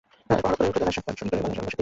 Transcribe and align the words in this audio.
এরপর 0.33 0.49
হঠাৎ 0.49 0.55
করেই 0.57 0.67
ঘুরে 0.75 0.79
দাঁড়ায় 0.79 0.95
শাখতার, 0.97 1.17
শোধ 1.19 1.27
করে 1.29 1.41
বসে 1.43 1.51
তিনটি 1.55 1.61
গোল। 1.65 1.73